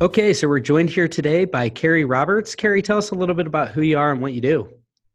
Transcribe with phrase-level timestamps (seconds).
[0.00, 2.56] Okay, so we're joined here today by Carrie Roberts.
[2.56, 4.68] Carrie, tell us a little bit about who you are and what you do.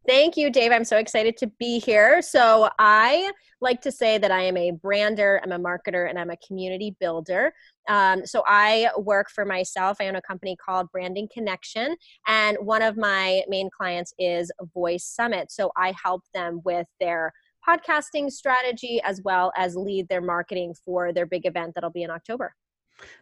[0.08, 0.72] Thank you, Dave.
[0.72, 2.22] I'm so excited to be here.
[2.22, 6.30] So, I like to say that I am a brander, I'm a marketer, and I'm
[6.30, 7.52] a community builder.
[7.90, 9.98] Um, so, I work for myself.
[10.00, 15.04] I own a company called Branding Connection, and one of my main clients is Voice
[15.04, 15.52] Summit.
[15.52, 17.34] So, I help them with their
[17.68, 22.10] podcasting strategy as well as lead their marketing for their big event that'll be in
[22.10, 22.56] October.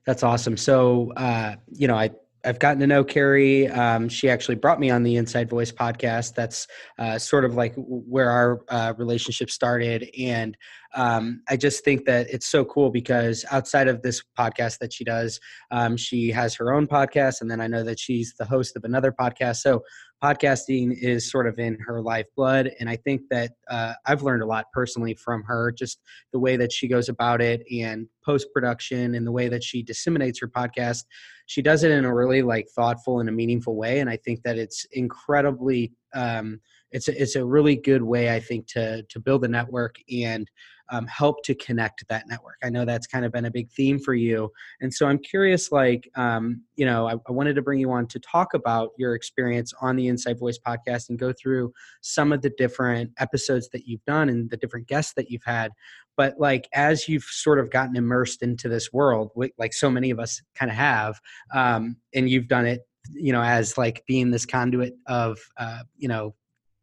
[0.06, 0.58] That's awesome.
[0.58, 2.12] So, uh, you know, I
[2.46, 3.68] I've gotten to know Carrie.
[3.68, 6.34] Um, she actually brought me on the Inside Voice podcast.
[6.34, 6.66] That's
[6.98, 10.10] uh, sort of like where our uh, relationship started.
[10.18, 10.56] And
[10.96, 15.04] um, I just think that it's so cool because outside of this podcast that she
[15.04, 17.42] does, um, she has her own podcast.
[17.42, 19.58] And then I know that she's the host of another podcast.
[19.58, 19.84] So
[20.24, 22.72] podcasting is sort of in her lifeblood.
[22.80, 26.00] And I think that uh, I've learned a lot personally from her, just
[26.34, 29.84] the way that she goes about it and post production and the way that she
[29.84, 31.04] disseminates her podcast.
[31.46, 34.00] She does it in a really like thoughtful and a meaningful way.
[34.00, 36.60] And I think that it's incredibly, um,
[36.92, 40.50] it's a, it's a really good way, I think, to, to build a network and
[40.90, 42.58] um, help to connect that network.
[42.64, 44.52] I know that's kind of been a big theme for you.
[44.80, 48.08] And so I'm curious, like, um, you know, I, I, wanted to bring you on
[48.08, 52.42] to talk about your experience on the Inside Voice podcast and go through some of
[52.42, 55.72] the different episodes that you've done and the different guests that you've had.
[56.16, 60.20] But like, as you've sort of gotten immersed into this world, like so many of
[60.20, 61.20] us kind of have,
[61.54, 62.82] um, and you've done it
[63.14, 66.36] you know as like being this conduit of uh, you know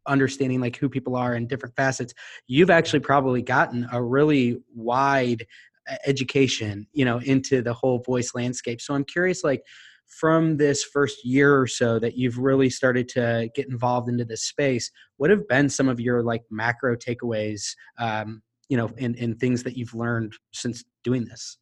[0.07, 2.15] understanding like who people are in different facets
[2.47, 5.47] you've actually probably gotten a really wide
[6.07, 8.81] education you know into the whole voice landscape.
[8.81, 9.63] So i'm curious like
[10.07, 14.45] from this first year or so that you've really started to get involved into this
[14.45, 19.35] space what have been some of your like macro takeaways um, you know in, in
[19.37, 21.59] things that you've learned since doing this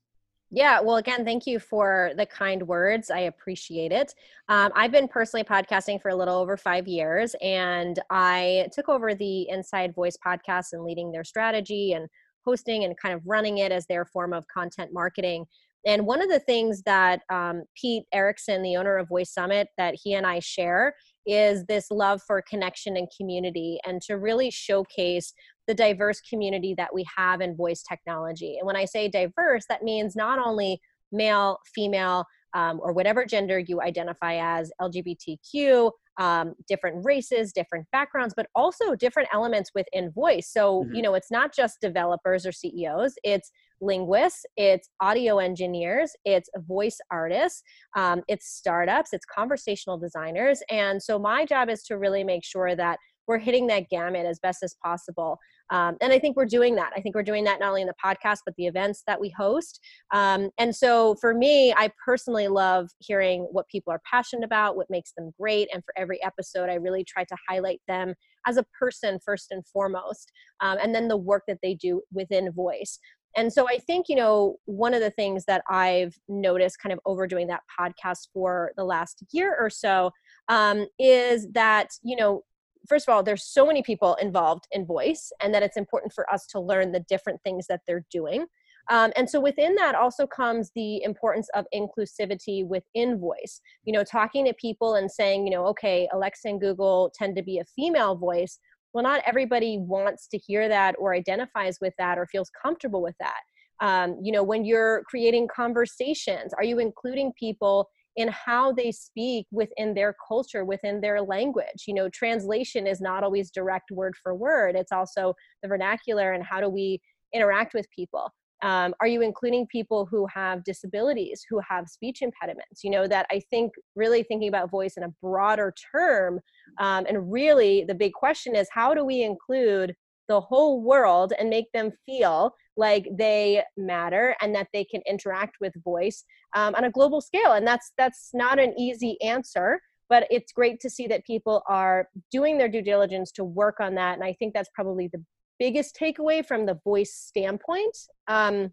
[0.55, 3.11] yeah, well, again, thank you for the kind words.
[3.11, 4.15] I appreciate it.
[4.51, 9.15] Um, I've been personally podcasting for a little over five years, and I took over
[9.15, 12.07] the Inside Voice podcast and leading their strategy and
[12.45, 15.47] hosting and kind of running it as their form of content marketing.
[15.87, 19.97] And one of the things that um, Pete Erickson, the owner of Voice Summit, that
[20.01, 20.95] he and I share
[21.27, 25.33] is this love for connection and community and to really showcase
[25.67, 28.57] the diverse community that we have in voice technology.
[28.59, 30.81] And when I say diverse, that means not only
[31.13, 32.25] male, female,
[32.55, 38.95] um, or whatever gender you identify as, LGBTQ, um, different races, different backgrounds, but also
[38.95, 40.51] different elements within voice.
[40.51, 40.95] So, mm-hmm.
[40.95, 43.51] you know, it's not just developers or CEOs, it's
[43.81, 47.63] linguists, it's audio engineers, it's voice artists,
[47.97, 50.63] um, it's startups, it's conversational designers.
[50.71, 54.39] And so, my job is to really make sure that we're hitting that gamut as
[54.39, 55.39] best as possible.
[55.71, 56.93] Um, and I think we're doing that.
[56.97, 59.31] I think we're doing that not only in the podcast, but the events that we
[59.31, 59.81] host.
[60.13, 64.91] Um, and so for me, I personally love hearing what people are passionate about, what
[64.91, 65.69] makes them great.
[65.73, 68.15] And for every episode, I really try to highlight them
[68.47, 72.53] as a person first and foremost, um, and then the work that they do within
[72.53, 72.99] voice.
[73.37, 77.01] And so I think, you know, one of the things that I've noticed kind of
[77.07, 80.11] overdoing that podcast for the last year or so
[80.49, 82.43] um, is that, you know,
[82.89, 86.31] first of all, there's so many people involved in voice, and that it's important for
[86.33, 88.47] us to learn the different things that they're doing.
[88.91, 93.61] Um, and so within that also comes the importance of inclusivity within voice.
[93.85, 97.43] You know, talking to people and saying, you know, okay, Alexa and Google tend to
[97.43, 98.59] be a female voice.
[98.93, 103.15] Well, not everybody wants to hear that or identifies with that or feels comfortable with
[103.21, 103.41] that.
[103.81, 109.47] Um, you know, when you're creating conversations, are you including people in how they speak
[109.51, 111.85] within their culture, within their language.
[111.87, 116.45] You know, translation is not always direct word for word, it's also the vernacular and
[116.45, 117.01] how do we
[117.33, 118.31] interact with people.
[118.63, 122.85] Um, are you including people who have disabilities, who have speech impediments?
[122.85, 126.39] You know, that I think really thinking about voice in a broader term.
[126.79, 129.97] Um, and really, the big question is how do we include
[130.29, 135.57] the whole world and make them feel like they matter and that they can interact
[135.61, 136.25] with voice
[136.57, 140.81] um, on a global scale and that's that's not an easy answer but it's great
[140.81, 144.33] to see that people are doing their due diligence to work on that and i
[144.39, 145.23] think that's probably the
[145.59, 147.97] biggest takeaway from the voice standpoint
[148.29, 148.73] um,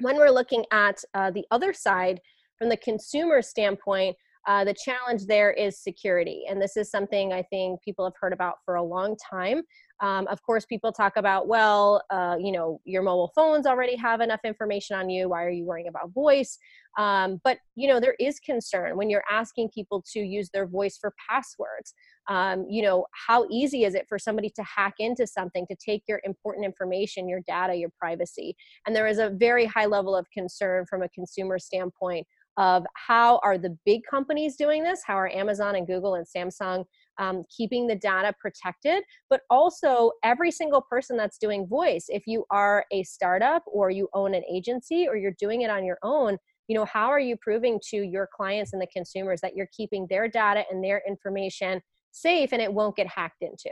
[0.00, 2.20] when we're looking at uh, the other side
[2.58, 4.16] from the consumer standpoint
[4.48, 6.44] Uh, the challenge there is security.
[6.48, 9.62] And this is something I think people have heard about for a long time.
[10.00, 14.20] Um, of course, people talk about, well, uh, you know, your mobile phones already have
[14.20, 15.30] enough information on you.
[15.30, 16.58] Why are you worrying about voice?
[16.98, 20.98] Um, but, you know, there is concern when you're asking people to use their voice
[20.98, 21.94] for passwords.
[22.28, 26.02] Um, you know, how easy is it for somebody to hack into something, to take
[26.08, 28.56] your important information, your data, your privacy?
[28.86, 32.26] And there is a very high level of concern from a consumer standpoint
[32.58, 36.84] of how are the big companies doing this how are amazon and google and samsung
[37.18, 42.44] um, keeping the data protected but also every single person that's doing voice if you
[42.50, 46.36] are a startup or you own an agency or you're doing it on your own
[46.68, 50.06] you know how are you proving to your clients and the consumers that you're keeping
[50.08, 51.80] their data and their information
[52.12, 53.70] safe and it won't get hacked into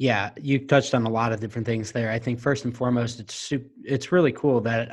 [0.00, 2.08] yeah, you touched on a lot of different things there.
[2.08, 4.88] I think first and foremost, it's super, it's really cool that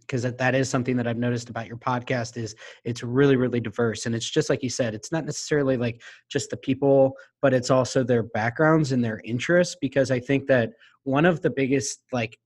[0.00, 3.36] because um, that, that is something that I've noticed about your podcast is it's really
[3.36, 6.00] really diverse and it's just like you said, it's not necessarily like
[6.30, 7.12] just the people,
[7.42, 9.76] but it's also their backgrounds and their interests.
[9.78, 10.70] Because I think that
[11.02, 12.38] one of the biggest like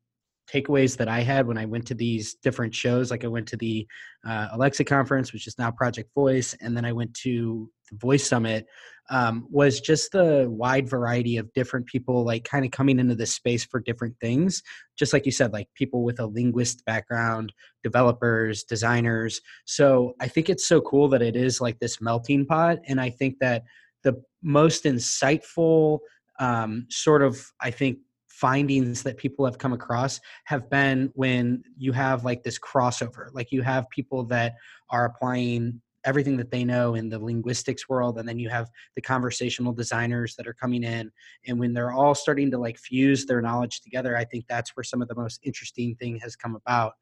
[0.52, 3.10] takeaways that I had when I went to these different shows.
[3.10, 3.86] Like I went to the
[4.26, 8.66] uh, Alexa conference, which is now Project Voice, and then I went to Voice Summit.
[9.12, 13.32] Um, was just the wide variety of different people, like kind of coming into this
[13.32, 14.62] space for different things.
[14.96, 17.52] Just like you said, like people with a linguist background,
[17.82, 19.40] developers, designers.
[19.64, 23.10] So I think it's so cool that it is like this melting pot, and I
[23.10, 23.64] think that
[24.04, 25.98] the most insightful
[26.38, 27.98] um, sort of I think
[28.28, 33.52] findings that people have come across have been when you have like this crossover like
[33.52, 34.54] you have people that
[34.88, 39.02] are applying everything that they know in the linguistics world and then you have the
[39.02, 41.10] conversational designers that are coming in
[41.46, 44.84] and when they're all starting to like fuse their knowledge together i think that's where
[44.84, 46.94] some of the most interesting thing has come about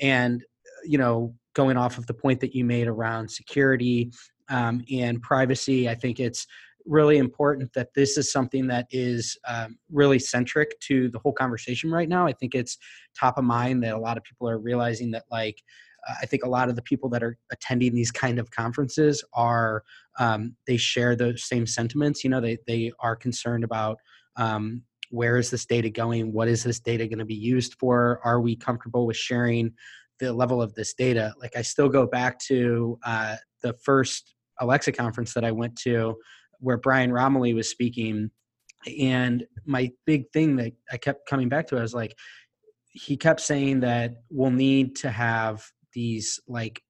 [0.00, 0.44] and
[0.84, 4.10] you know going off of the point that you made around security
[4.48, 6.46] um, and privacy i think it's
[6.86, 11.90] really important that this is something that is um, really centric to the whole conversation
[11.90, 12.26] right now.
[12.26, 12.76] I think it's
[13.18, 15.62] top of mind that a lot of people are realizing that, like,
[15.93, 19.24] uh, I think a lot of the people that are attending these kind of conferences
[19.32, 19.82] are
[20.18, 22.24] um, they share those same sentiments.
[22.24, 23.98] You know, they they are concerned about
[24.36, 26.32] um, where is this data going?
[26.32, 28.20] What is this data going to be used for?
[28.24, 29.72] Are we comfortable with sharing
[30.18, 31.32] the level of this data?
[31.40, 36.16] Like, I still go back to uh, the first Alexa conference that I went to
[36.58, 38.30] where Brian Roemmele was speaking.
[39.00, 42.16] And my big thing that I kept coming back to, I was like,
[42.90, 46.82] he kept saying that we'll need to have these like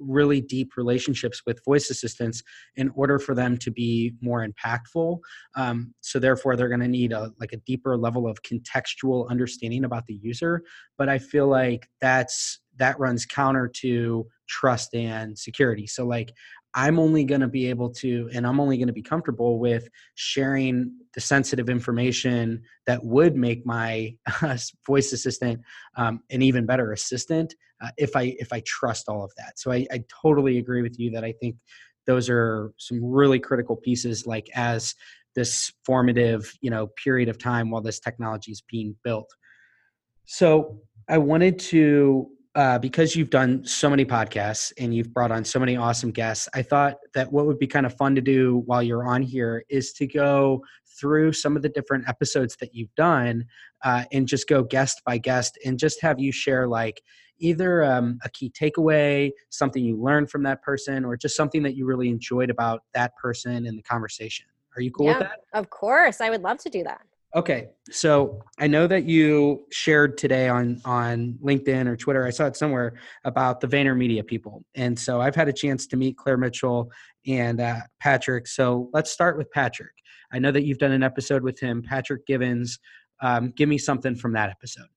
[0.00, 2.42] really deep relationships with voice assistants
[2.76, 5.18] in order for them to be more impactful.
[5.56, 9.84] Um, so therefore they're going to need a like a deeper level of contextual understanding
[9.84, 10.62] about the user.
[10.98, 15.86] But i feel like that's that runs counter to trust and security.
[15.86, 16.32] So like
[16.74, 19.88] I'm only going to be able to, and I'm only going to be comfortable with
[20.14, 24.14] sharing the sensitive information that would make my
[24.86, 25.60] voice assistant
[25.96, 29.58] um, an even better assistant uh, if I if I trust all of that.
[29.58, 31.56] So I, I totally agree with you that I think
[32.06, 34.26] those are some really critical pieces.
[34.26, 34.94] Like as
[35.34, 39.30] this formative, you know, period of time while this technology is being built.
[40.24, 45.44] So I wanted to uh, because you've done so many podcasts and you've brought on
[45.44, 48.62] so many awesome guests, I thought that what would be kind of fun to do
[48.66, 50.60] while you're on here is to go
[50.98, 53.44] through some of the different episodes that you've done
[53.84, 57.00] uh, and just go guest by guest and just have you share like
[57.40, 61.74] either um, a key takeaway, something you learned from that person, or just something that
[61.74, 64.46] you really enjoyed about that person in the conversation.
[64.76, 65.40] Are you cool yeah, with that?
[65.54, 66.20] Of course.
[66.20, 67.00] I would love to do that.
[67.36, 72.26] Okay, so I know that you shared today on on LinkedIn or Twitter.
[72.26, 72.94] I saw it somewhere
[73.24, 76.90] about the VaynerMedia people, and so I've had a chance to meet Claire Mitchell
[77.28, 78.48] and uh, Patrick.
[78.48, 79.92] So let's start with Patrick.
[80.32, 82.80] I know that you've done an episode with him, Patrick Givens.
[83.22, 84.88] Um, give me something from that episode.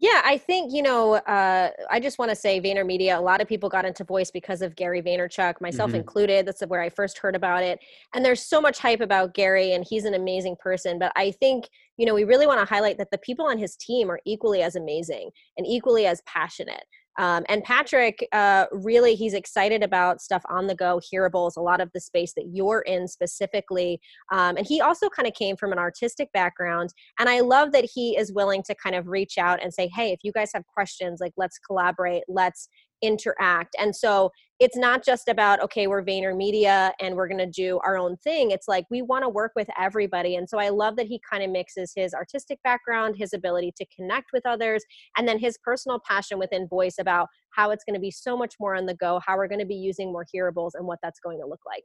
[0.00, 3.48] Yeah, I think, you know, uh, I just want to say VaynerMedia, a lot of
[3.48, 5.96] people got into voice because of Gary Vaynerchuk, myself mm-hmm.
[5.96, 6.46] included.
[6.46, 7.78] That's where I first heard about it.
[8.14, 10.98] And there's so much hype about Gary, and he's an amazing person.
[10.98, 13.76] But I think, you know, we really want to highlight that the people on his
[13.76, 16.84] team are equally as amazing and equally as passionate.
[17.18, 21.80] Um, and Patrick, uh, really, he's excited about stuff on the go, hearables, a lot
[21.80, 24.00] of the space that you're in specifically.
[24.32, 26.94] Um, and he also kind of came from an artistic background.
[27.18, 30.12] And I love that he is willing to kind of reach out and say, hey,
[30.12, 32.68] if you guys have questions, like let's collaborate, let's
[33.02, 33.74] interact.
[33.78, 37.96] And so it's not just about, okay, we're VaynerMedia and we're going to do our
[37.96, 38.50] own thing.
[38.50, 40.36] It's like we want to work with everybody.
[40.36, 43.86] And so I love that he kind of mixes his artistic background, his ability to
[43.94, 44.84] connect with others,
[45.16, 48.54] and then his personal passion within voice about how it's going to be so much
[48.60, 51.20] more on the go, how we're going to be using more hearables, and what that's
[51.20, 51.84] going to look like.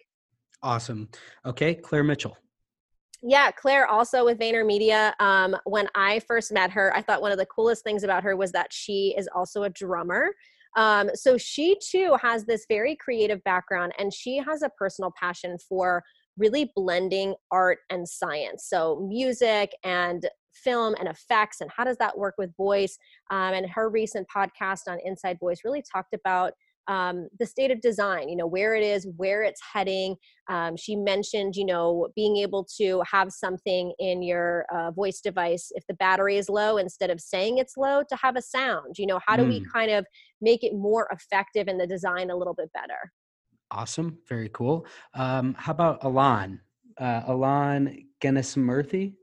[0.61, 1.07] Awesome.
[1.45, 2.37] Okay, Claire Mitchell.
[3.23, 5.13] Yeah, Claire also with VaynerMedia.
[5.19, 8.35] Um, when I first met her, I thought one of the coolest things about her
[8.35, 10.27] was that she is also a drummer.
[10.75, 15.57] Um, so she too has this very creative background and she has a personal passion
[15.69, 16.03] for
[16.37, 18.67] really blending art and science.
[18.69, 22.97] So music and film and effects and how does that work with voice
[23.29, 26.53] um, and her recent podcast on inside voice really talked about
[26.87, 30.15] um, the state of design you know where it is where it's heading
[30.49, 35.71] um, she mentioned you know being able to have something in your uh, voice device
[35.75, 39.07] if the battery is low instead of saying it's low to have a sound you
[39.07, 39.49] know how do mm.
[39.49, 40.05] we kind of
[40.41, 43.11] make it more effective in the design a little bit better?
[43.71, 44.85] Awesome very cool.
[45.13, 46.61] Um, how about alan
[46.99, 49.13] uh, alan Ganesamurthy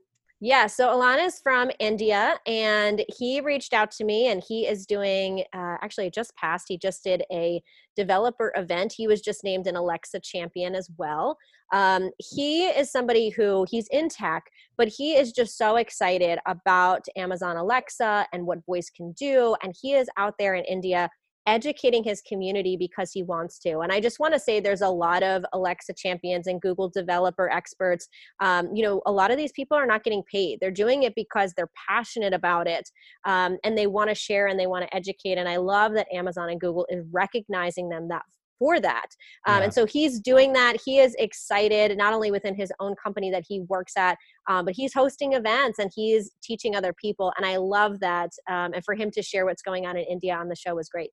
[0.43, 4.85] yeah, so Alana is from India, and he reached out to me, and he is
[4.85, 6.65] doing uh, actually just passed.
[6.67, 7.63] He just did a
[7.95, 8.91] developer event.
[8.91, 11.37] He was just named an Alexa champion as well.
[11.71, 14.43] Um, he is somebody who he's in tech,
[14.75, 19.73] but he is just so excited about Amazon Alexa and what voice can do, and
[19.81, 21.09] he is out there in India
[21.45, 23.79] educating his community because he wants to.
[23.79, 27.49] And I just want to say there's a lot of Alexa champions and Google developer
[27.49, 28.07] experts.
[28.39, 30.59] Um, you know, a lot of these people are not getting paid.
[30.59, 32.89] They're doing it because they're passionate about it
[33.25, 35.37] um, and they want to share and they want to educate.
[35.37, 38.23] And I love that Amazon and Google is recognizing them that
[38.59, 39.07] for that.
[39.45, 39.63] Um, yeah.
[39.65, 40.77] And so he's doing that.
[40.85, 44.73] He is excited, not only within his own company that he works at, um, but
[44.75, 47.33] he's hosting events and he's teaching other people.
[47.37, 48.29] And I love that.
[48.49, 50.87] Um, and for him to share what's going on in India on the show was
[50.87, 51.09] great.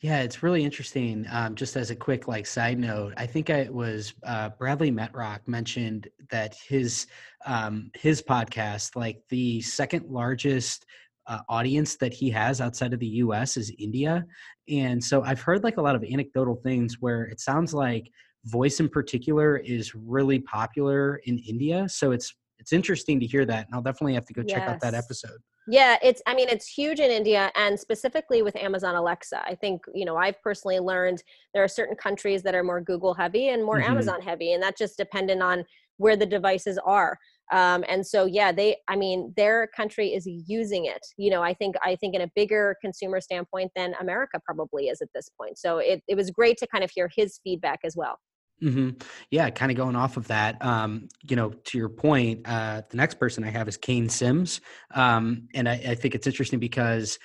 [0.00, 1.26] Yeah, it's really interesting.
[1.30, 5.40] Um, just as a quick like side note, I think it was uh, Bradley Metrock
[5.46, 7.06] mentioned that his
[7.46, 10.84] um, his podcast, like the second largest
[11.26, 13.56] uh, audience that he has outside of the U.S.
[13.56, 14.26] is India,
[14.68, 18.10] and so I've heard like a lot of anecdotal things where it sounds like
[18.44, 21.88] voice in particular is really popular in India.
[21.88, 24.80] So it's it's interesting to hear that, and I'll definitely have to go check out
[24.80, 25.38] that episode.
[25.68, 29.42] Yeah, it's I mean it's huge in India and specifically with Amazon Alexa.
[29.44, 31.22] I think, you know, I've personally learned
[31.54, 33.90] there are certain countries that are more Google heavy and more mm-hmm.
[33.90, 35.64] Amazon heavy and that's just dependent on
[35.96, 37.18] where the devices are.
[37.52, 41.04] Um, and so yeah, they I mean their country is using it.
[41.16, 45.00] You know, I think I think in a bigger consumer standpoint than America probably is
[45.02, 45.58] at this point.
[45.58, 48.18] So it it was great to kind of hear his feedback as well.
[48.62, 48.90] Mm-hmm.
[49.30, 52.96] Yeah, kind of going off of that, um, you know, to your point, uh, the
[52.96, 54.62] next person I have is Kane Simms,
[54.94, 57.18] um, and I, I, think it's interesting because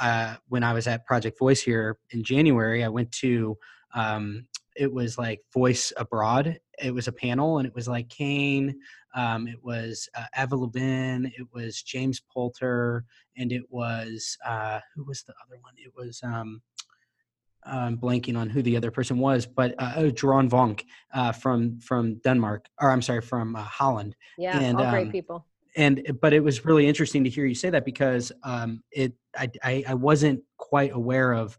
[0.00, 3.58] uh, when I was at Project Voice here in January, I went to
[3.94, 6.58] um, it was like Voice Abroad.
[6.82, 8.80] It was a panel, and it was like Kane,
[9.14, 13.04] um, it was uh, Eva Levin, it was James Poulter,
[13.36, 15.74] and it was uh, who was the other one?
[15.76, 16.62] It was um,
[17.64, 21.78] I'm blanking on who the other person was, but uh, oh, Jeroen Vonk uh, from
[21.80, 24.16] from Denmark, or I'm sorry, from uh, Holland.
[24.36, 25.46] Yeah, and, all great um, people.
[25.76, 29.48] And but it was really interesting to hear you say that because um, it I,
[29.62, 31.58] I, I wasn't quite aware of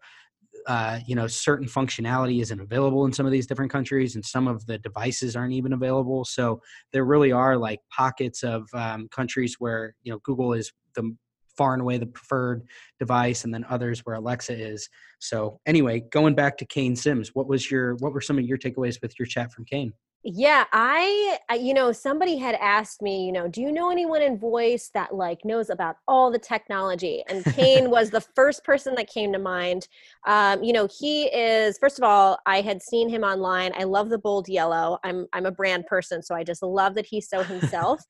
[0.68, 4.48] uh, you know certain functionality isn't available in some of these different countries and some
[4.48, 9.56] of the devices aren't even available so there really are like pockets of um, countries
[9.60, 11.15] where you know google is the
[11.60, 12.63] far and away the preferred
[13.00, 14.88] device and then others where alexa is.
[15.20, 18.58] So anyway going back to kane simms what was your what were some of your
[18.58, 19.92] takeaways with your chat from kane
[20.23, 24.38] yeah, I, you know, somebody had asked me, you know, do you know anyone in
[24.38, 27.23] voice that like knows about all the technology?
[27.29, 29.88] And Kane was the first person that came to mind.
[30.27, 33.71] Um, you know, he is first of all, I had seen him online.
[33.77, 34.99] I love the bold yellow.
[35.05, 38.01] I'm I'm a brand person, so I just love that he's so himself.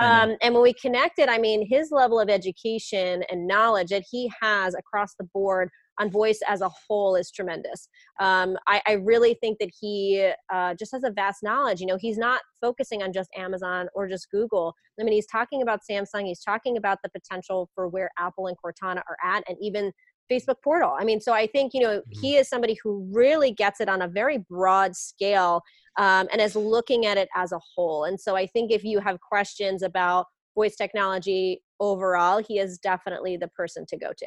[0.00, 4.32] um, and when we connected, I mean, his level of education and knowledge that he
[4.40, 5.68] has across the board
[5.98, 7.88] on voice as a whole is tremendous.
[8.20, 11.80] Um, I, I, really think that he uh, just has a vast knowledge.
[11.80, 14.74] You know, he's not focusing on just Amazon or just Google.
[15.00, 16.26] I mean, he's talking about Samsung.
[16.26, 19.92] He's talking about the potential for where Apple and Cortana are at, and even
[20.30, 20.94] Facebook portal.
[20.98, 22.20] I mean, so I think, you know, mm-hmm.
[22.20, 25.62] he is somebody who really gets it on a very broad scale
[25.98, 28.04] um, and is looking at it as a whole.
[28.04, 33.36] And so I think if you have questions about voice technology overall, he is definitely
[33.36, 34.26] the person to go to.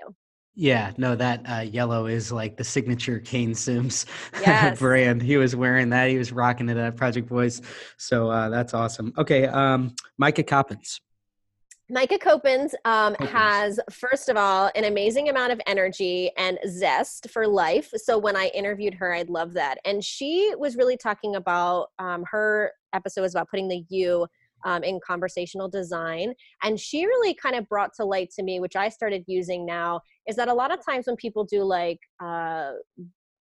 [0.53, 4.05] Yeah, no, that uh, yellow is like the signature Kane Simms
[4.41, 4.79] yes.
[4.79, 5.21] brand.
[5.21, 6.09] He was wearing that.
[6.09, 7.61] He was rocking it at Project Voice.
[7.97, 9.13] So uh, that's awesome.
[9.17, 10.99] Okay, um, Maaike Coppens.
[11.91, 17.45] Maaike Coppens um, has, first of all, an amazing amount of energy and zest for
[17.47, 17.91] life.
[17.95, 19.77] So when I interviewed her, I love that.
[19.83, 24.25] And she was really talking about um, her episode was about putting the you
[24.65, 26.33] um, in conversational design.
[26.63, 30.01] And she really kind of brought to light to me, which I started using now,
[30.27, 32.71] is that a lot of times when people do like uh,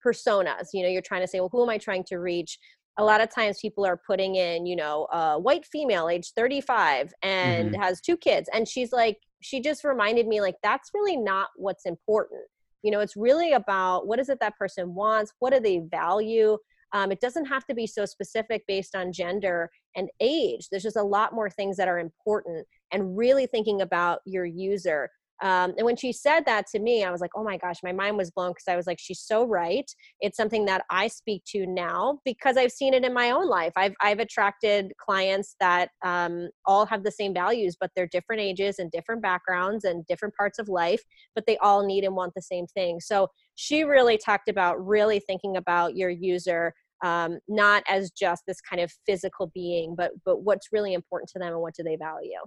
[0.05, 2.57] personas, you know, you're trying to say, well, who am I trying to reach?
[2.97, 7.13] a lot of times people are putting in, you know, a white female, age 35,
[7.23, 7.81] and mm-hmm.
[7.81, 8.49] has two kids.
[8.53, 12.41] And she's like, she just reminded me, like, that's really not what's important.
[12.83, 15.31] You know, it's really about what is it that person wants?
[15.39, 16.57] What do they value?
[16.93, 20.67] Um, it doesn't have to be so specific based on gender and age.
[20.69, 25.09] There's just a lot more things that are important and really thinking about your user.
[25.41, 27.91] Um, and when she said that to me, I was like, oh my gosh, my
[27.91, 29.89] mind was blown because I was like, she's so right.
[30.19, 33.73] It's something that I speak to now because I've seen it in my own life.
[33.75, 38.77] I've, I've attracted clients that um, all have the same values, but they're different ages
[38.77, 41.01] and different backgrounds and different parts of life,
[41.33, 42.99] but they all need and want the same thing.
[42.99, 48.61] So she really talked about really thinking about your user um, not as just this
[48.61, 51.95] kind of physical being, but but what's really important to them and what do they
[51.95, 52.39] value.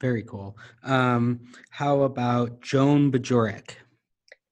[0.00, 0.56] Very cool.
[0.82, 3.72] Um, how about Joan Bajorek?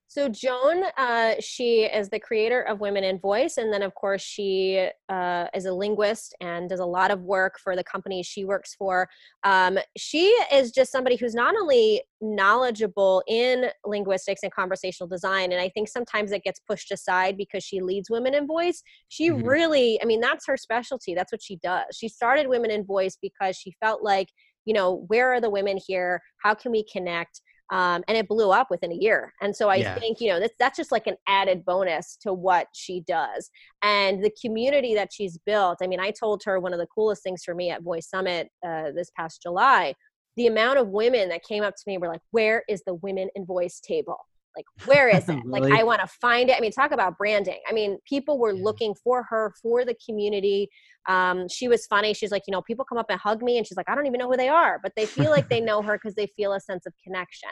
[0.09, 4.23] So Joan, uh, she is the creator of Women in Voice, and then of course
[4.23, 8.43] she uh, is a linguist and does a lot of work for the companies she
[8.43, 9.07] works for.
[9.43, 15.61] Um, she is just somebody who's not only knowledgeable in linguistics and conversational design, and
[15.61, 18.81] I think sometimes it gets pushed aside because she leads Women in Voice.
[19.09, 19.47] She mm-hmm.
[19.47, 21.13] really, I mean, that's her specialty.
[21.13, 21.85] That's what she does.
[21.93, 24.29] She started Women in Voice because she felt like
[24.65, 28.51] you know where are the women here how can we connect um, and it blew
[28.51, 29.33] up within a year.
[29.41, 29.97] And so i yeah.
[29.97, 33.49] think you know that's, that's just like an added bonus to what she does.
[33.83, 37.23] And the community that she's built i mean i told her one of the coolest
[37.23, 39.93] things for me at voice summit uh, this past july
[40.39, 43.29] the amount of women that came up to me were like where is the women
[43.35, 44.17] in voice table?
[44.55, 45.37] Like where is it?
[45.45, 45.69] Really?
[45.69, 46.55] like i want to find it.
[46.55, 47.59] I mean talk about branding.
[47.67, 48.63] I mean people were yeah.
[48.63, 50.69] looking for her for the community
[51.07, 53.65] um, she was funny she's like you know people come up and hug me and
[53.65, 55.81] she's like i don't even know who they are but they feel like they know
[55.81, 57.49] her because they feel a sense of connection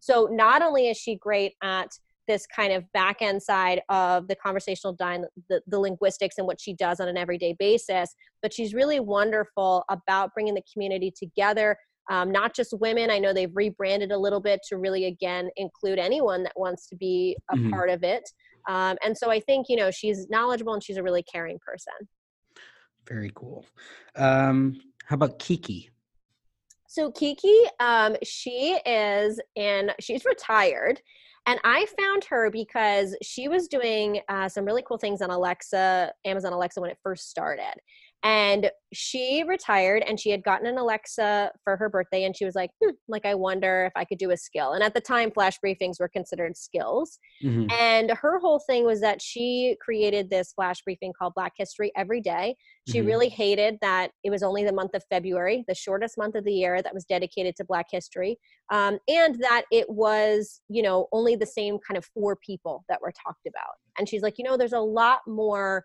[0.00, 1.88] so not only is she great at
[2.28, 6.60] this kind of back end side of the conversational design, the, the linguistics and what
[6.60, 11.76] she does on an everyday basis, but she's really wonderful about bringing the community together
[12.10, 13.08] um, not just women.
[13.08, 16.96] I know they've rebranded a little bit to really, again, include anyone that wants to
[16.96, 17.70] be a mm-hmm.
[17.70, 18.28] part of it.
[18.68, 21.92] Um, and so I think, you know, she's knowledgeable and she's a really caring person.
[23.10, 23.66] Very cool.
[24.14, 25.90] Um, how about Kiki?
[26.86, 31.02] So Kiki, um, she is in, she's retired.
[31.46, 36.12] And I found her because she was doing uh, some really cool things on Alexa,
[36.24, 37.74] Amazon Alexa when it first started
[38.22, 42.54] and she retired and she had gotten an alexa for her birthday and she was
[42.54, 45.30] like hmm, like i wonder if i could do a skill and at the time
[45.30, 47.66] flash briefings were considered skills mm-hmm.
[47.70, 52.20] and her whole thing was that she created this flash briefing called black history every
[52.20, 52.54] day
[52.88, 53.06] she mm-hmm.
[53.06, 56.52] really hated that it was only the month of february the shortest month of the
[56.52, 58.38] year that was dedicated to black history
[58.70, 63.00] um, and that it was you know only the same kind of four people that
[63.00, 65.84] were talked about and she's like you know there's a lot more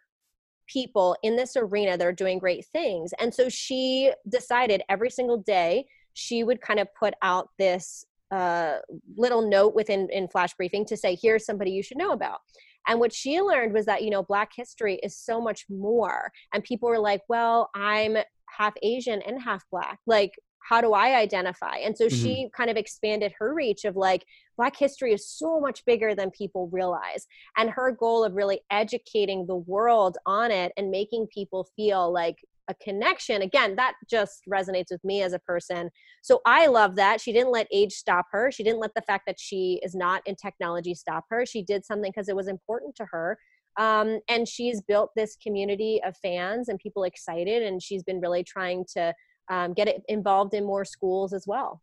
[0.68, 3.14] people in this arena that are doing great things.
[3.20, 8.78] And so she decided every single day she would kind of put out this uh,
[9.16, 12.40] little note within in flash briefing to say, here's somebody you should know about.
[12.88, 16.32] And what she learned was that, you know, Black history is so much more.
[16.54, 20.00] And people were like, well, I'm half Asian and half Black.
[20.06, 20.34] Like,
[20.68, 21.78] how do I identify?
[21.78, 22.24] And so mm-hmm.
[22.24, 24.26] she kind of expanded her reach of like,
[24.58, 27.28] Black history is so much bigger than people realize.
[27.58, 32.38] And her goal of really educating the world on it and making people feel like
[32.68, 35.88] a connection again that just resonates with me as a person
[36.24, 39.26] so i love that she didn't let age stop her she didn't let the fact
[39.28, 42.96] that she is not in technology stop her she did something because it was important
[42.96, 43.38] to her
[43.78, 48.44] um, and she's built this community of fans and people excited and she's been really
[48.44, 49.14] trying to
[49.50, 51.82] um, get it involved in more schools as well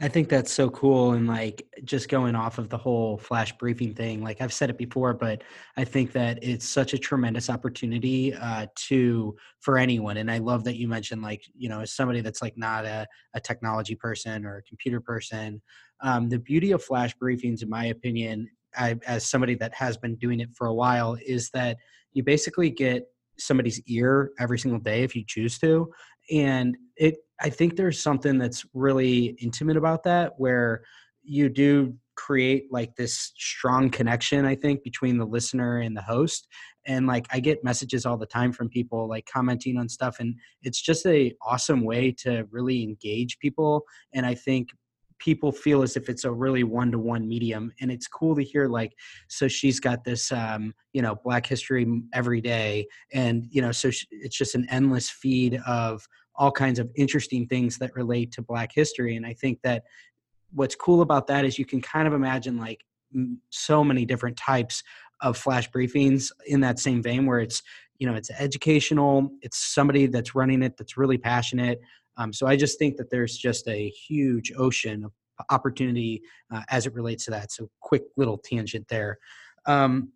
[0.00, 1.12] I think that's so cool.
[1.12, 4.78] And like just going off of the whole flash briefing thing, like I've said it
[4.78, 5.42] before, but
[5.76, 10.16] I think that it's such a tremendous opportunity uh, to for anyone.
[10.16, 13.06] And I love that you mentioned like, you know, as somebody that's like not a,
[13.34, 15.62] a technology person or a computer person,
[16.00, 20.16] um, the beauty of flash briefings, in my opinion, I, as somebody that has been
[20.16, 21.76] doing it for a while, is that
[22.12, 23.06] you basically get
[23.38, 25.90] somebody's ear every single day if you choose to.
[26.30, 30.82] And it I think there's something that's really intimate about that where
[31.22, 36.46] you do create like this strong connection i think between the listener and the host
[36.86, 40.34] and like i get messages all the time from people like commenting on stuff and
[40.62, 44.68] it's just a awesome way to really engage people and i think
[45.18, 48.92] people feel as if it's a really one-to-one medium and it's cool to hear like
[49.28, 53.90] so she's got this um, you know black history every day and you know so
[54.10, 56.06] it's just an endless feed of
[56.40, 59.84] all kinds of interesting things that relate to black history and i think that
[60.52, 62.84] what's cool about that is you can kind of imagine like
[63.50, 64.82] so many different types
[65.20, 67.62] of flash briefings in that same vein where it's
[67.98, 71.80] you know it's educational it's somebody that's running it that's really passionate
[72.16, 75.12] um, so i just think that there's just a huge ocean of
[75.48, 76.22] opportunity
[76.52, 79.18] uh, as it relates to that so quick little tangent there.
[79.66, 80.12] Um,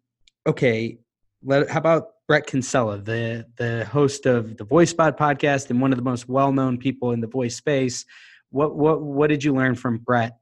[0.46, 0.98] okay
[1.44, 5.96] let, how about bret kinsella the the host of the Voicebot podcast and one of
[5.96, 8.04] the most well-known people in the voice space
[8.50, 10.38] what what what did you learn from bret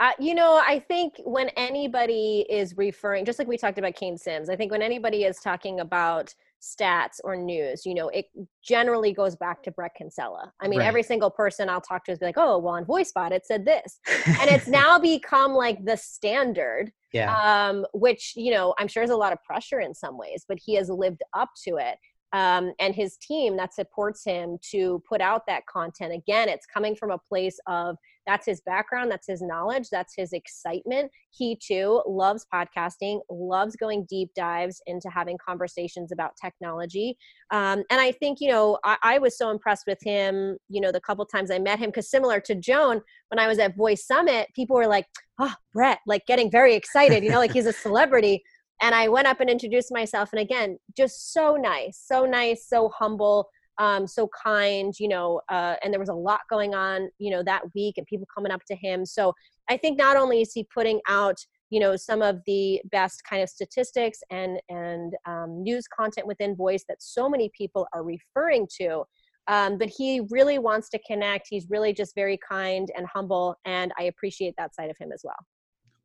[0.00, 4.16] uh, you know, I think when anybody is referring, just like we talked about Kane
[4.16, 8.26] Simms, I think when anybody is talking about stats or news, you know, it
[8.62, 10.52] generally goes back to Bret Kinsella.
[10.60, 10.86] I mean, right.
[10.86, 13.98] every single person I'll talk to is like, oh, well, on Voicebot it said this,
[14.26, 16.92] and it's now become like the standard.
[17.12, 17.34] Yeah.
[17.36, 20.58] Um, which you know, I'm sure is a lot of pressure in some ways, but
[20.62, 21.96] he has lived up to it
[22.32, 26.12] um, and his team that supports him to put out that content.
[26.12, 27.96] Again, it's coming from a place of
[28.28, 31.10] that's his background, that's his knowledge, that's his excitement.
[31.30, 37.16] He too loves podcasting, loves going deep dives into having conversations about technology.
[37.50, 40.92] Um, and I think, you know, I, I, was so impressed with him, you know,
[40.92, 44.06] the couple times I met him, because similar to Joan, when I was at Voice
[44.06, 45.06] Summit, people were like,
[45.38, 48.42] oh, Bret, like getting very excited, you know, like he's a celebrity
[48.82, 50.30] and I went up and introduced myself.
[50.32, 55.40] And again, just so nice, so nice, so humble, um, so kind, you know.
[55.48, 58.52] Uh, and there was a lot going on, you know, that week, and people coming
[58.52, 59.04] up to him.
[59.06, 59.32] So
[59.68, 61.38] I think not only is he putting out,
[61.70, 66.56] you know, some of the best kind of statistics and and um, news content within
[66.56, 69.04] Voice that so many people are referring to.
[69.46, 71.46] Um, but he really wants to connect.
[71.48, 75.22] He's really just very kind and humble, and I appreciate that side of him as
[75.24, 75.36] well.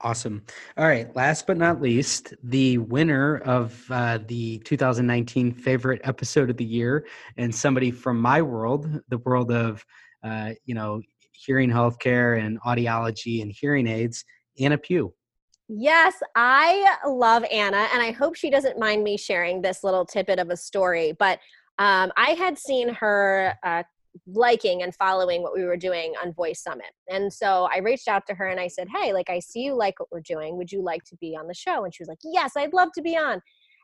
[0.04, 0.44] Awesome.
[0.78, 1.16] All right.
[1.16, 7.08] Last but not least, the winner of uh, the 2019 favorite episode of the year,
[7.38, 9.86] and somebody from my world, the world of,
[10.22, 14.26] uh, you know, hearing healthcare and audiology and hearing aids,
[14.60, 15.14] Anna Pugh.
[15.70, 20.38] Yes, I love Anna, and I hope she doesn't mind me sharing this little tidbit
[20.38, 21.14] of a story.
[21.18, 21.40] But
[21.80, 23.84] um, I had seen her uh,
[24.28, 26.92] liking and following what we were doing on Voice Summit.
[27.10, 29.76] And so I reached out to her and I said, Hey, like, I see you
[29.76, 30.58] like what we're doing.
[30.58, 31.84] Would you like to be on the show?
[31.84, 33.42] And she was like, Yes, I'd love to be on.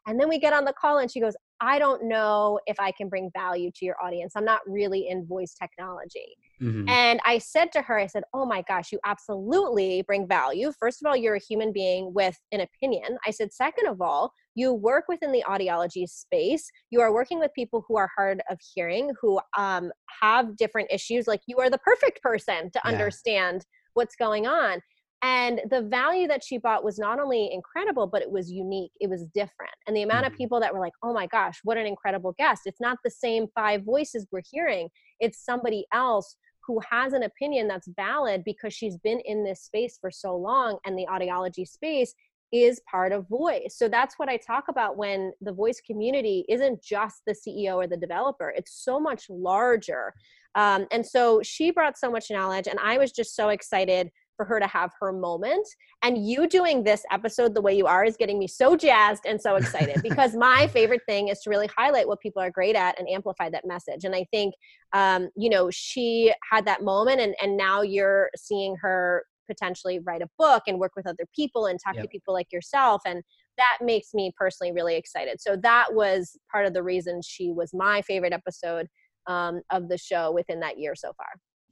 [0.08, 2.92] And then we get on the call and she goes, I don't know if I
[2.92, 4.34] can bring value to your audience.
[4.36, 6.36] I'm not really in voice technology.
[6.62, 6.90] Mm-hmm.
[6.90, 10.72] And I said to her, I said, Oh my gosh, you absolutely bring value.
[10.80, 13.18] First of all, you're a human being with an opinion.
[13.26, 16.70] I said, Second of all, you work within the audiology space.
[16.90, 19.92] You are working with people who are hard of hearing, who um,
[20.22, 21.28] have different issues.
[21.28, 22.92] Like you are the perfect person to yeah.
[22.92, 24.82] understand what's going on.
[25.22, 28.92] And the value that she bought was not only incredible, but it was unique.
[29.02, 29.74] It was different.
[29.86, 30.34] And the amount mm-hmm.
[30.34, 32.62] of people that were like, oh my gosh, what an incredible guest.
[32.66, 37.68] It's not the same five voices we're hearing, it's somebody else who has an opinion
[37.68, 42.14] that's valid because she's been in this space for so long and the audiology space
[42.52, 43.76] is part of voice.
[43.78, 47.88] So that's what I talk about when the voice community isn't just the CEO or
[47.88, 50.14] the developer, it's so much larger.
[50.56, 54.10] Um, and so she brought so much knowledge, and I was just so excited
[54.40, 55.68] for her to have her moment.
[56.02, 59.40] And you doing this episode the way you are is getting me so jazzed and
[59.42, 62.98] so excited because my favorite thing is to really highlight what people are great at
[62.98, 64.06] and amplify that message.
[64.06, 64.54] And I think,
[64.94, 70.22] um, you know, she had that moment, and and now you're seeing her potentially write
[70.22, 72.04] a book and work with other people and talk yep.
[72.04, 73.24] to people like yourself and
[73.58, 77.72] that makes me personally really excited so that was part of the reason she was
[77.74, 78.86] my favorite episode
[79.26, 81.26] um, of the show within that year so far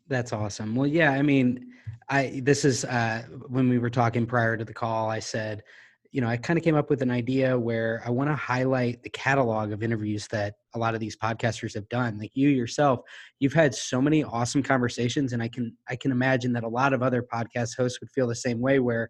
[0.07, 1.71] that's awesome well yeah i mean
[2.09, 5.63] i this is uh, when we were talking prior to the call i said
[6.11, 9.03] you know, I kind of came up with an idea where I want to highlight
[9.03, 12.17] the catalog of interviews that a lot of these podcasters have done.
[12.17, 13.01] Like you yourself,
[13.39, 16.93] you've had so many awesome conversations, and I can I can imagine that a lot
[16.93, 19.09] of other podcast hosts would feel the same way, where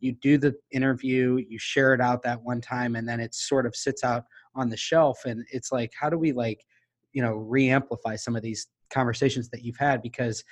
[0.00, 3.66] you do the interview, you share it out that one time, and then it sort
[3.66, 6.64] of sits out on the shelf, and it's like, how do we like,
[7.12, 10.44] you know, re-amplify some of these conversations that you've had because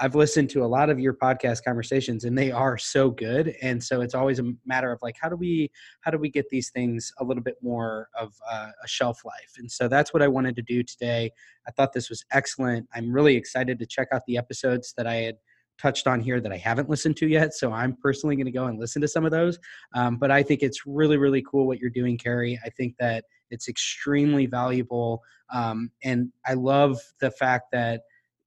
[0.00, 3.54] I've listened to a lot of your podcast conversations and they are so good.
[3.62, 6.48] And so it's always a matter of like, how do we, how do we get
[6.48, 9.52] these things a little bit more of uh, a shelf life?
[9.56, 11.30] And so that's what I wanted to do today.
[11.68, 12.88] I thought this was excellent.
[12.92, 15.36] I'm really excited to check out the episodes that I had
[15.78, 17.54] touched on here that I haven't listened to yet.
[17.54, 19.58] So I'm personally going to go and listen to some of those.
[19.94, 22.58] Um, but I think it's really, really cool what you're doing, Carrie.
[22.64, 25.22] I think that it's extremely valuable.
[25.52, 28.02] Um, and I love the fact that,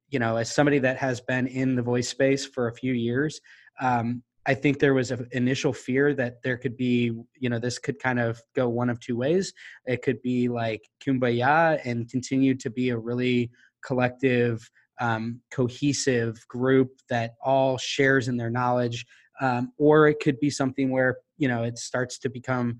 [0.10, 3.40] you know, as somebody that has been in the voice space for a few years,
[3.82, 7.78] um, I think there was an initial fear that there could be, you know, this
[7.78, 9.54] could kind of go one of two ways.
[9.86, 13.52] It could be like kumbaya and continue to be a really
[13.86, 14.70] collective,
[15.02, 19.06] um, cohesive group that all shares in their knowledge,
[19.42, 22.80] um, or it could be something where you know it starts to become,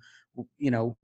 [0.58, 0.98] you know,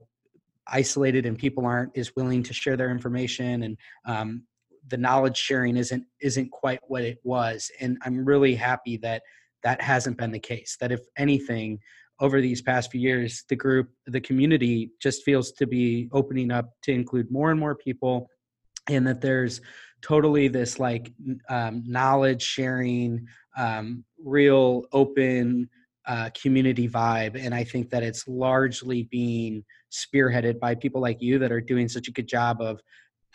[0.68, 4.44] isolated and people aren't as willing to share their information and um,
[4.90, 7.72] the knowledge sharing isn't isn't quite what it was.
[7.80, 9.24] And I'm really happy that
[9.64, 10.78] that hasn't been the case.
[10.80, 11.80] That if anything,
[12.20, 16.70] over these past few years, the group, the community just feels to be opening up
[16.84, 18.30] to include more and more people,
[18.88, 19.62] and that there's
[20.02, 21.12] totally this like
[21.50, 23.26] um, knowledge sharing,
[23.58, 25.70] um, real open
[26.08, 27.40] uh, community vibe.
[27.40, 31.88] And I think that it's largely being spearheaded by people like you that are doing
[31.88, 32.82] such a good job of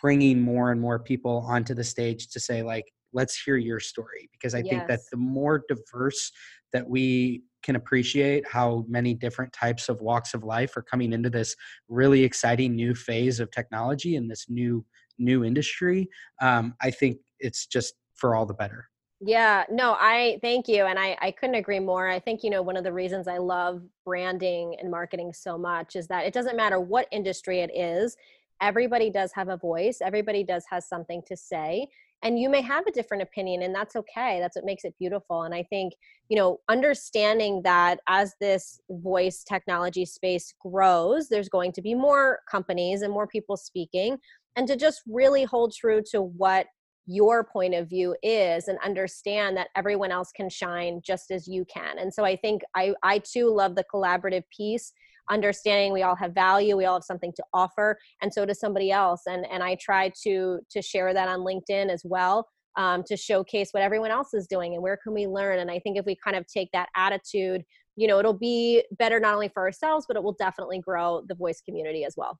[0.01, 4.29] bringing more and more people onto the stage to say like let's hear your story
[4.31, 4.69] because i yes.
[4.69, 6.31] think that the more diverse
[6.71, 11.29] that we can appreciate how many different types of walks of life are coming into
[11.29, 11.55] this
[11.89, 14.85] really exciting new phase of technology and this new
[15.17, 16.07] new industry
[16.41, 18.89] um, i think it's just for all the better
[19.21, 22.61] yeah no i thank you and I, I couldn't agree more i think you know
[22.61, 26.55] one of the reasons i love branding and marketing so much is that it doesn't
[26.55, 28.15] matter what industry it is
[28.61, 31.87] everybody does have a voice everybody does has something to say
[32.21, 35.43] and you may have a different opinion and that's okay that's what makes it beautiful
[35.43, 35.93] and i think
[36.29, 42.39] you know understanding that as this voice technology space grows there's going to be more
[42.49, 44.17] companies and more people speaking
[44.55, 46.67] and to just really hold true to what
[47.09, 51.65] your point of view is and understand that everyone else can shine just as you
[51.65, 51.97] can.
[51.97, 54.93] And so i think i i too love the collaborative piece
[55.31, 58.91] understanding we all have value we all have something to offer and so does somebody
[58.91, 59.23] else.
[59.25, 63.69] And and i try to to share that on linkedin as well um, to showcase
[63.71, 65.59] what everyone else is doing and where can we learn.
[65.59, 67.63] And i think if we kind of take that attitude
[67.95, 71.35] you know it'll be better not only for ourselves but it will definitely grow the
[71.35, 72.39] voice community as well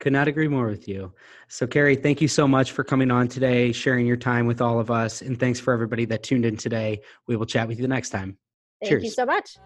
[0.00, 1.12] could not agree more with you.
[1.48, 4.78] So, Carrie, thank you so much for coming on today, sharing your time with all
[4.78, 5.22] of us.
[5.22, 7.00] And thanks for everybody that tuned in today.
[7.26, 8.36] We will chat with you the next time.
[8.80, 9.04] Thank Cheers.
[9.04, 9.56] you so much.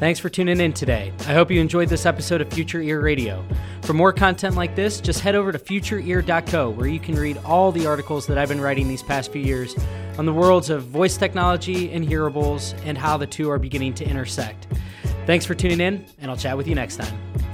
[0.00, 1.12] Thanks for tuning in today.
[1.20, 3.44] I hope you enjoyed this episode of Future Ear Radio.
[3.82, 7.70] For more content like this, just head over to futureear.co where you can read all
[7.70, 9.76] the articles that I've been writing these past few years
[10.16, 14.04] on the worlds of voice technology and hearables and how the two are beginning to
[14.06, 14.68] intersect.
[15.26, 17.49] Thanks for tuning in, and I'll chat with you next time.